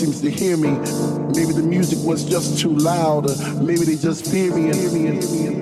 Seems 0.00 0.22
to 0.22 0.30
hear 0.30 0.56
me. 0.56 0.70
Maybe 1.36 1.52
the 1.52 1.62
music 1.62 1.98
was 2.02 2.24
just 2.24 2.58
too 2.58 2.74
loud, 2.74 3.28
or 3.28 3.36
maybe 3.62 3.84
they 3.84 3.96
just 3.96 4.26
fear 4.30 4.50
me 4.56 4.70
and 4.70 4.74
hear 4.74 4.90
me 4.90 5.06
and 5.08 5.22
hear 5.22 5.50
me. 5.50 5.60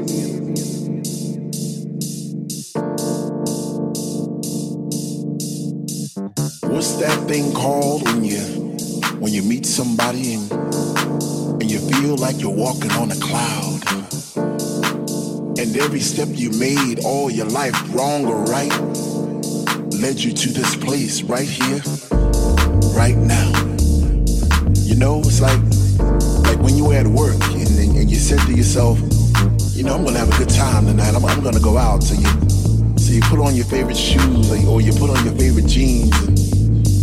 What's 6.73 6.95
that 7.03 7.25
thing 7.27 7.53
called 7.53 8.05
when 8.05 8.23
you 8.23 8.39
when 9.19 9.33
you 9.33 9.43
meet 9.43 9.67
somebody 9.67 10.35
and 10.35 10.53
and 11.61 11.69
you 11.69 11.81
feel 11.91 12.17
like 12.17 12.41
you're 12.41 12.55
walking 12.55 12.93
on 12.93 13.11
a 13.11 13.17
cloud? 13.17 13.83
And 15.59 15.77
every 15.77 15.99
step 15.99 16.29
you 16.31 16.51
made 16.51 17.05
all 17.05 17.29
your 17.29 17.47
life, 17.47 17.75
wrong 17.93 18.25
or 18.25 18.45
right, 18.45 18.73
led 19.99 20.21
you 20.21 20.33
to 20.33 20.53
this 20.53 20.77
place 20.77 21.23
right 21.23 21.49
here, 21.49 21.83
right 22.95 23.17
now. 23.17 23.68
You 24.89 24.97
know, 24.97 25.19
it's 25.19 25.43
like 25.43 25.61
like 26.49 26.59
when 26.65 26.75
you 26.75 26.87
were 26.87 26.95
at 26.95 27.07
work 27.07 27.37
and, 27.53 27.69
and, 27.69 27.95
and 27.99 28.11
you 28.11 28.17
said 28.17 28.41
to 28.47 28.55
yourself, 28.55 28.99
you 29.77 29.83
know, 29.85 29.95
I'm 29.95 30.03
gonna 30.03 30.19
have 30.19 30.33
a 30.33 30.39
good 30.39 30.49
time 30.49 30.87
tonight. 30.87 31.15
I'm, 31.15 31.23
I'm 31.27 31.43
gonna 31.43 31.61
go 31.61 31.77
out. 31.77 32.03
So 32.03 32.15
you 32.15 32.27
so 32.99 33.13
you 33.13 33.21
put 33.21 33.39
on 33.39 33.55
your 33.55 33.67
favorite 33.67 33.99
shoes 33.99 34.51
or 34.51 34.57
you, 34.57 34.67
or 34.67 34.81
you 34.81 34.93
put 34.93 35.11
on 35.11 35.23
your 35.27 35.35
favorite 35.35 35.67
jeans 35.67 36.17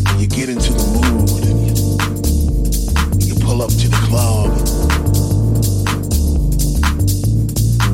and 0.09 0.19
you 0.19 0.25
get 0.25 0.49
into 0.49 0.73
the 0.73 0.83
mood 0.97 1.45
and 1.45 1.61
you, 1.61 3.35
you 3.35 3.45
pull 3.45 3.61
up 3.61 3.69
to 3.69 3.87
the 3.87 4.01
club. 4.09 4.49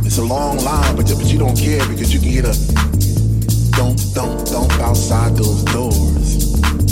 It's 0.06 0.20
a 0.20 0.24
long 0.24 0.56
line, 0.64 0.96
but, 0.96 1.06
but 1.10 1.26
you 1.26 1.38
don't 1.38 1.58
care 1.58 1.86
because 1.90 2.14
you 2.14 2.22
can 2.22 2.30
hear 2.30 2.44
the 2.44 2.54
thump, 3.76 4.00
thump, 4.00 4.48
thump 4.48 4.72
outside 4.80 5.36
those 5.36 5.66
doors. 5.66 6.91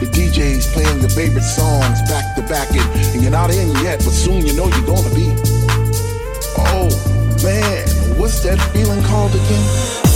The 0.00 0.06
DJ's 0.06 0.66
playing 0.72 1.00
your 1.00 1.10
favorite 1.10 1.44
songs 1.44 2.00
back 2.08 2.34
to 2.34 2.42
back, 2.42 2.70
and, 2.70 3.14
and 3.14 3.22
you're 3.22 3.30
not 3.30 3.50
in 3.50 3.68
yet, 3.84 3.98
but 3.98 4.12
soon 4.12 4.46
you 4.46 4.54
know 4.54 4.66
you're 4.66 4.86
gonna 4.86 5.14
be. 5.14 5.28
Oh 6.56 6.88
man, 7.44 7.86
what's 8.18 8.40
that 8.40 8.58
feeling 8.72 9.02
called 9.04 9.34
again? 9.34 10.09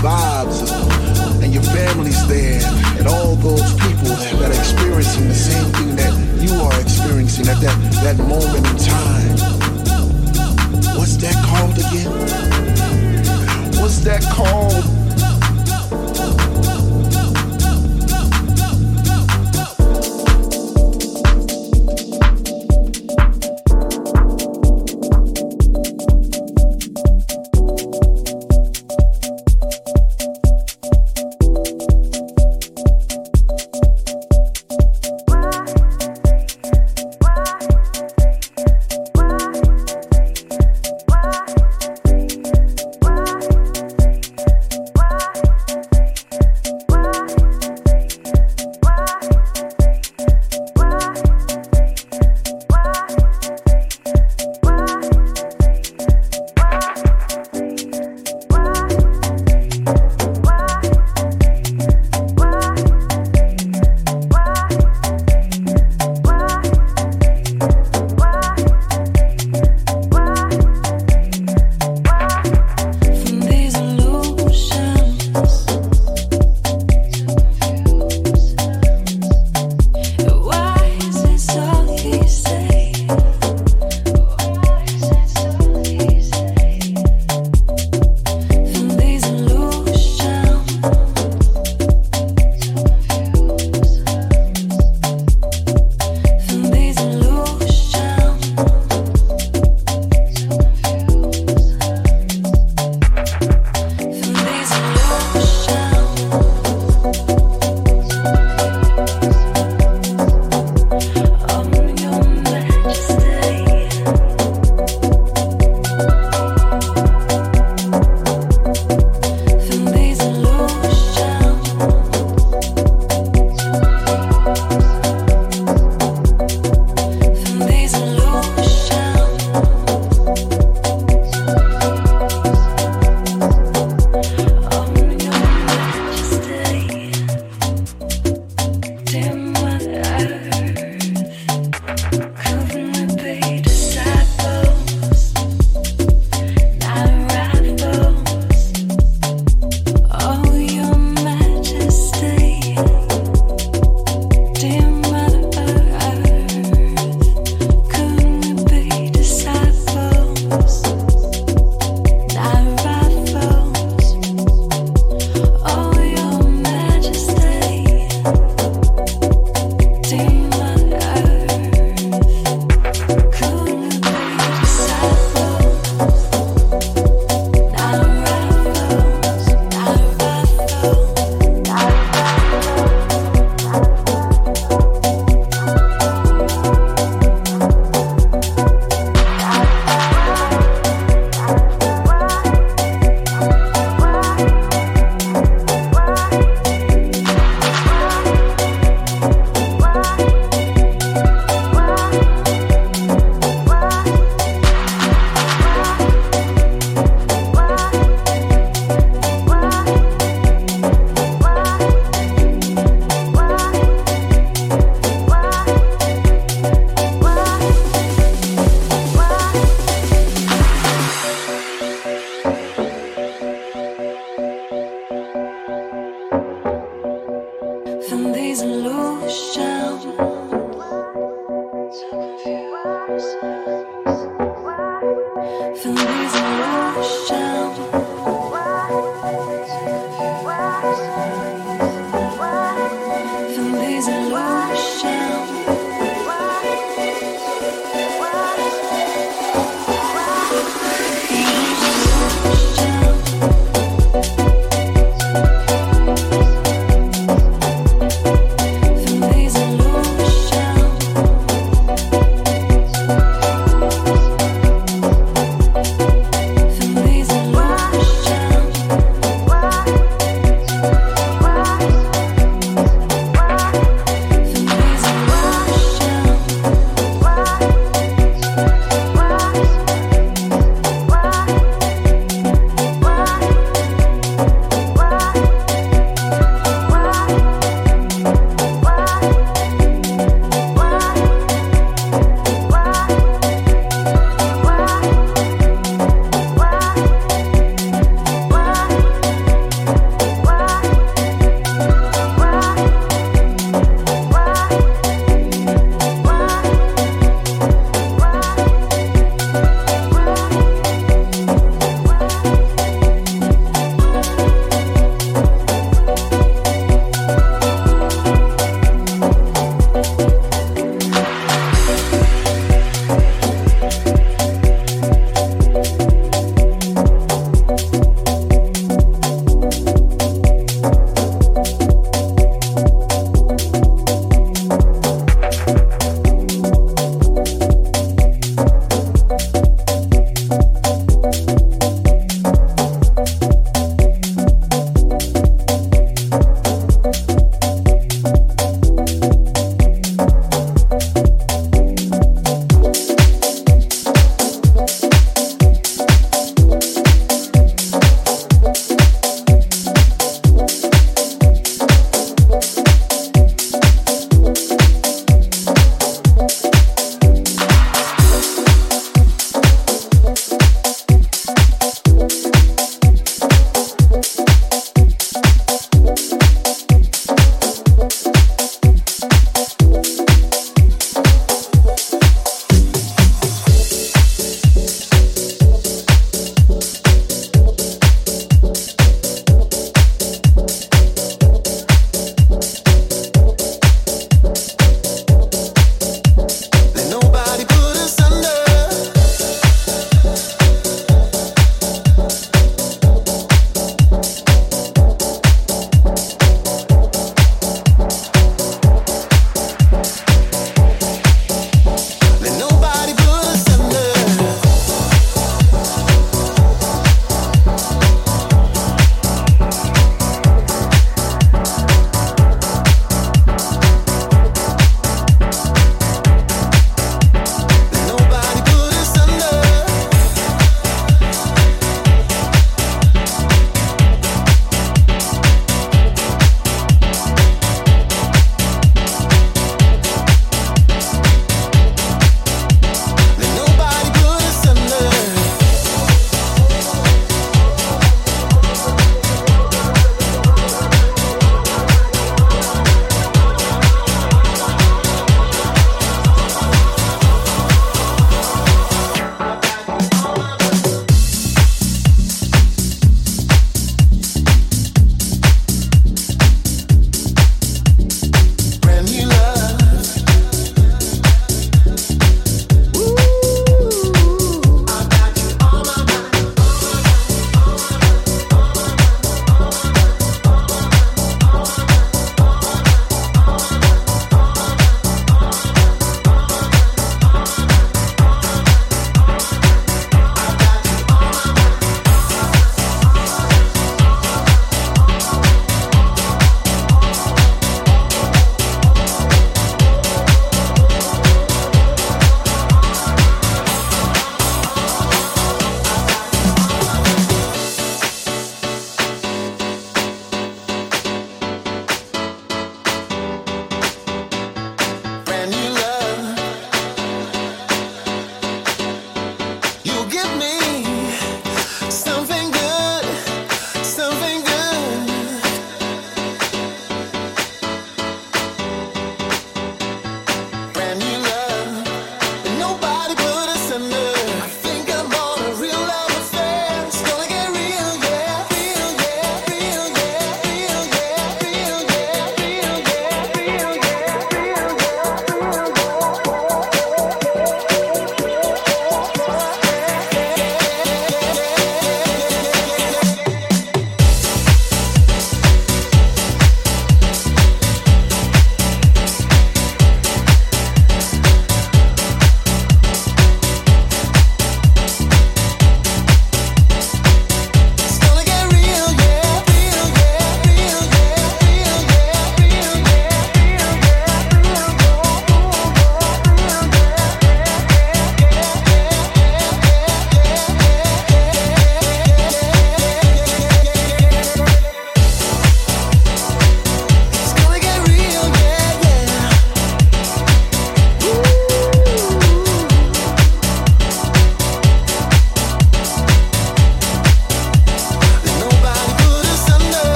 Vibes, 0.00 0.70
and 1.42 1.52
your 1.52 1.62
family's 1.62 2.26
there, 2.26 2.62
and 2.98 3.06
all 3.06 3.36
those 3.36 3.72
people 3.74 4.08
that, 4.16 4.34
that 4.38 4.50
are 4.50 4.58
experiencing 4.58 5.28
the 5.28 5.34
same 5.34 5.72
thing 5.74 5.96
that 5.96 6.12
you 6.40 6.54
are 6.54 6.80
experiencing 6.80 7.48
at 7.48 7.60
that, 7.60 7.76
that 8.02 8.16
moment 8.18 8.66
in 8.66 8.76
time. 8.78 9.36
What's 10.96 11.16
that 11.18 11.36
called 11.46 11.78
again? 11.78 12.10
What's 13.80 13.98
that 14.04 14.22
called? 14.22 14.99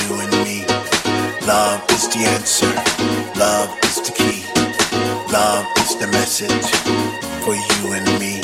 you 0.00 0.20
and 0.20 0.32
me. 0.44 0.64
Love 1.46 1.84
is 1.90 2.08
the 2.08 2.24
answer, 2.36 2.72
love 3.38 3.70
is 3.84 3.96
the 4.06 4.12
key. 4.12 4.44
Love 5.32 5.66
is 5.78 5.96
the 5.96 6.08
message 6.08 6.68
for 7.44 7.54
you 7.54 7.92
and 7.92 8.06
me. 8.20 8.40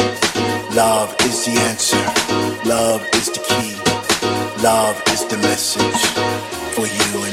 Love 0.75 1.15
is 1.21 1.45
the 1.47 1.59
answer, 1.71 2.05
love 2.69 3.03
is 3.15 3.27
the 3.31 3.41
key. 3.51 3.75
Love 4.63 5.03
is 5.09 5.25
the 5.27 5.39
message 5.39 6.03
for 6.75 6.87
you 6.87 7.25
and 7.25 7.25
me. 7.25 7.30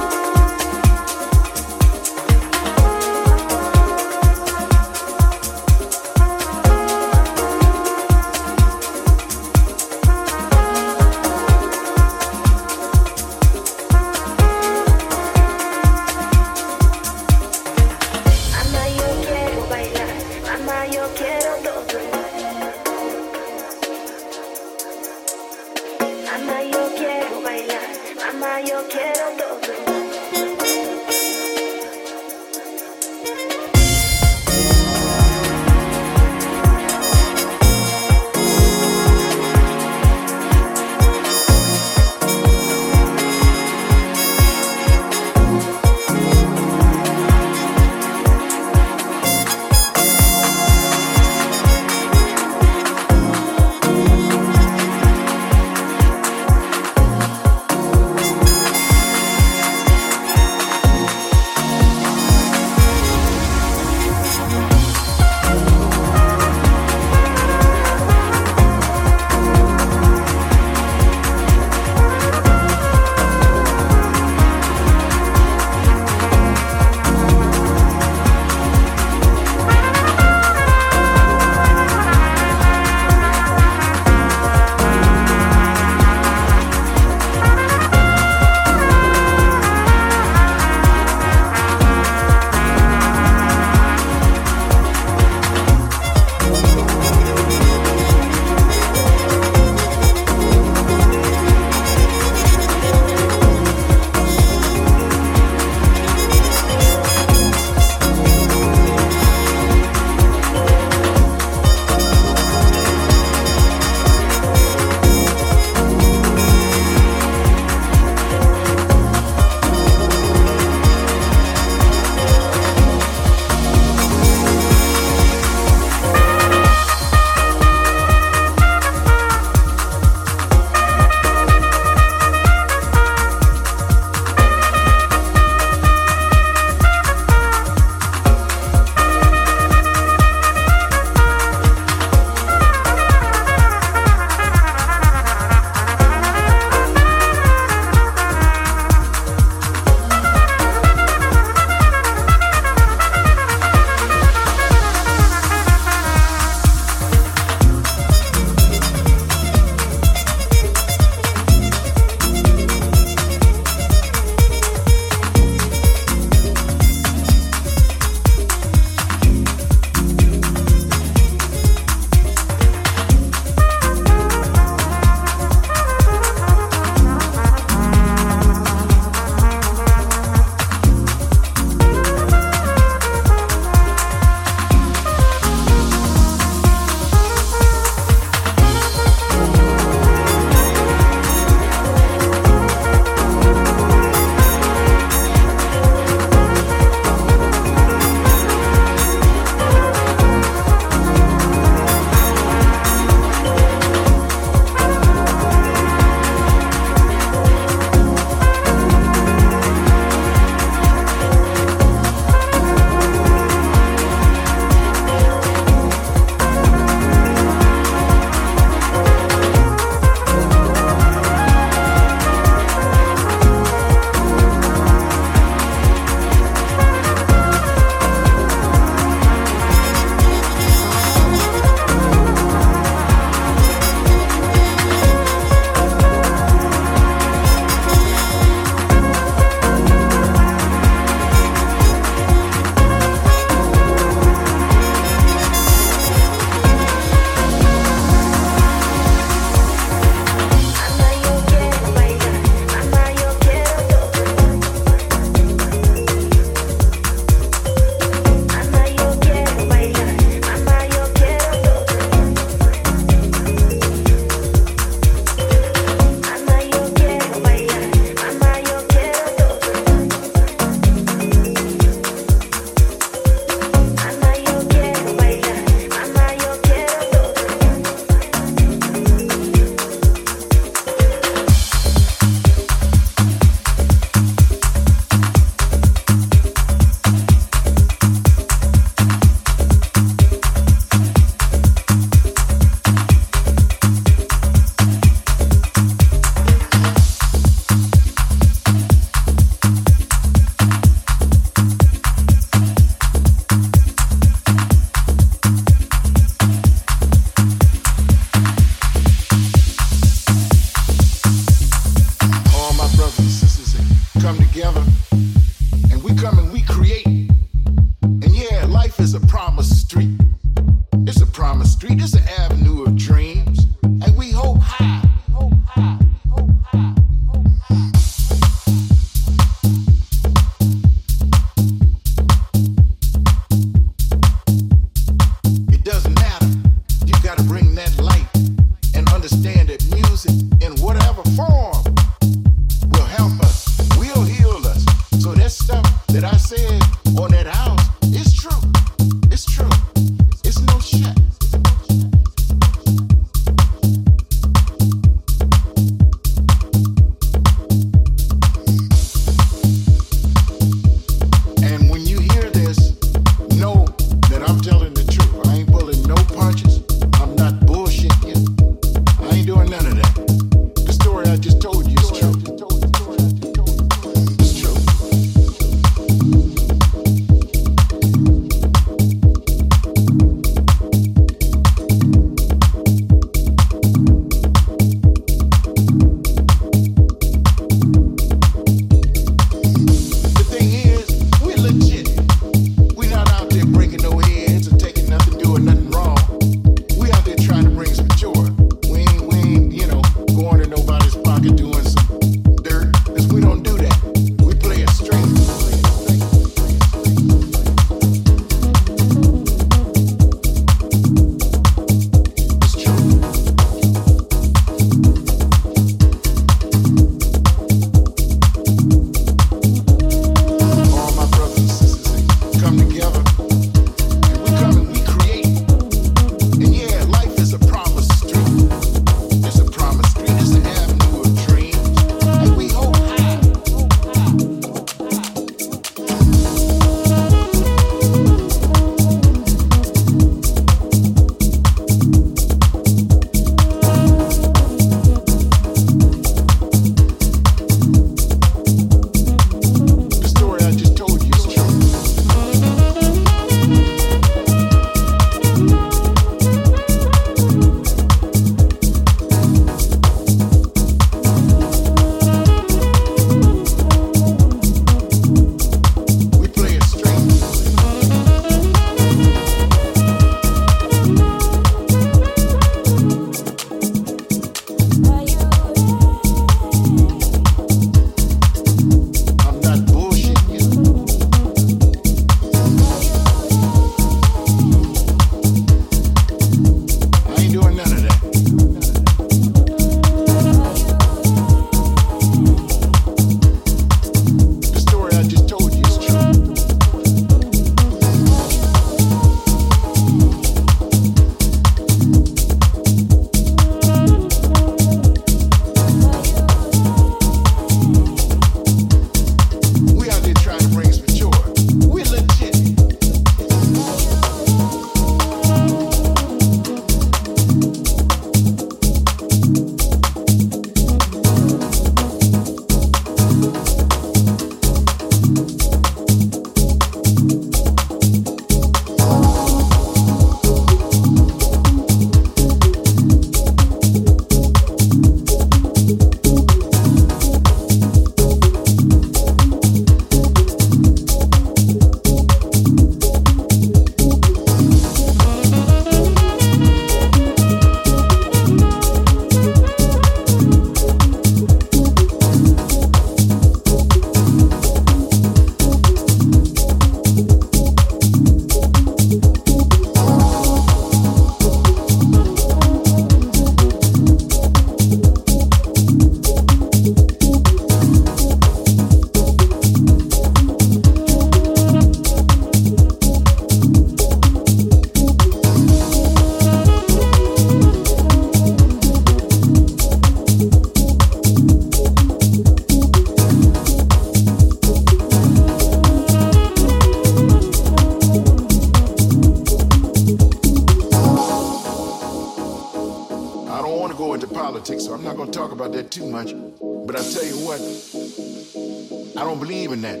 that. 599.84 600.00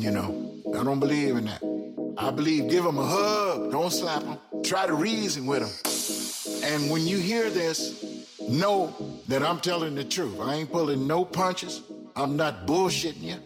You 0.00 0.10
know, 0.10 0.60
I 0.78 0.82
don't 0.82 0.98
believe 0.98 1.36
in 1.36 1.44
that. 1.44 1.62
I 2.16 2.30
believe 2.30 2.68
give 2.68 2.84
them 2.84 2.98
a 2.98 3.06
hug, 3.06 3.70
don't 3.70 3.90
slap 3.90 4.22
them. 4.22 4.38
Try 4.62 4.86
to 4.86 4.94
reason 4.94 5.46
with 5.46 5.60
them. 5.60 6.72
And 6.72 6.90
when 6.90 7.06
you 7.06 7.18
hear 7.18 7.50
this, 7.50 8.26
know 8.48 8.94
that 9.28 9.42
I'm 9.42 9.60
telling 9.60 9.94
the 9.94 10.04
truth. 10.04 10.40
I 10.40 10.54
ain't 10.54 10.72
pulling 10.72 11.06
no 11.06 11.24
punches. 11.24 11.82
I'm 12.16 12.36
not 12.36 12.66
bullshitting 12.66 13.22
you. 13.22 13.36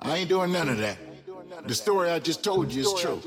I 0.00 0.18
ain't 0.18 0.28
doing 0.28 0.52
none 0.52 0.68
of 0.68 0.78
that. 0.78 0.98
The 1.66 1.74
story 1.74 2.10
I 2.10 2.18
just 2.18 2.44
told 2.44 2.72
you 2.72 2.82
is 2.82 2.92
true. 3.00 3.20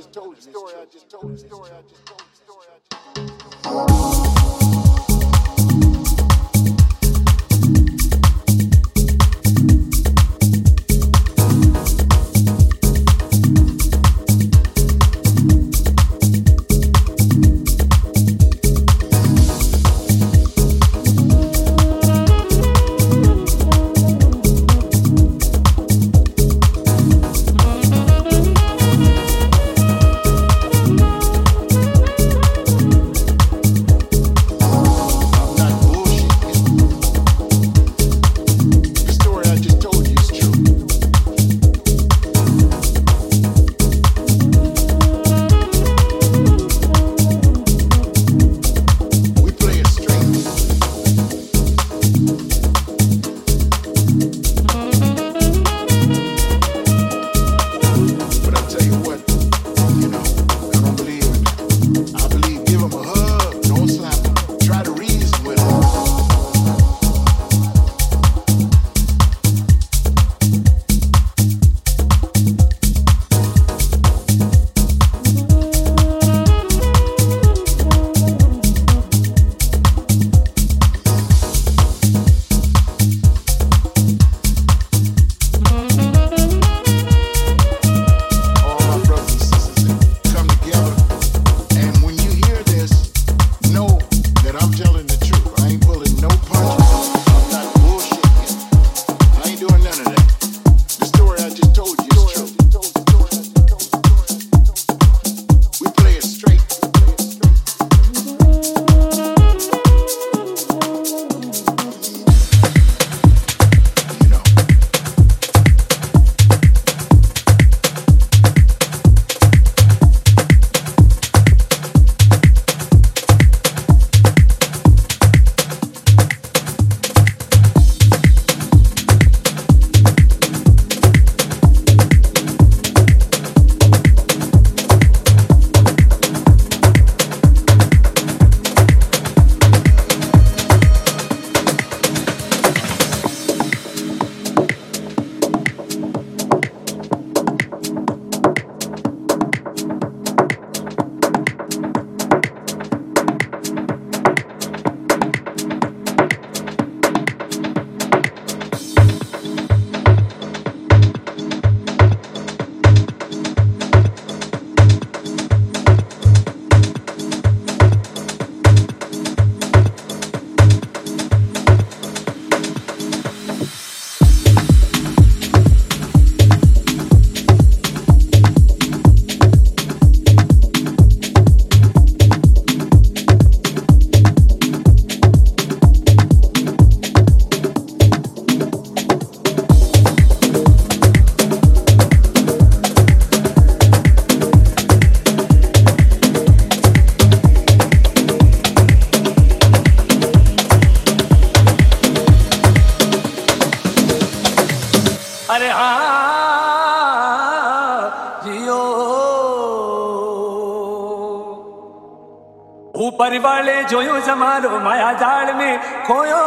जोयो 213.89 214.19
जमारो 214.27 214.79
माया 214.85 215.11
जाड़ 215.21 215.53
में 215.59 215.71
खोयो 216.07 216.43